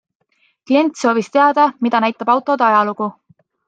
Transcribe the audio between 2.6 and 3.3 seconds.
ajalugu.